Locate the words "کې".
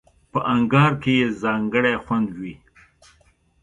1.01-1.11